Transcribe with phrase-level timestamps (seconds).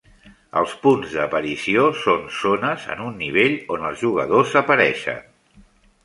[0.59, 5.21] "Els punts d'aparició" són zones en un nivell on els jugadors apareixen.